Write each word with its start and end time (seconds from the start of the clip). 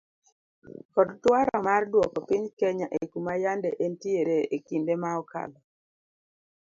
Kod 0.93 1.09
dwaro 1.23 1.55
mar 1.67 1.81
dwoko 1.91 2.17
piny 2.27 2.45
kenya 2.59 2.87
ekuma 3.01 3.33
yande 3.43 3.69
entiere 3.85 4.37
ekinde 4.57 4.93
ma 5.01 5.11
okalo 5.21 5.59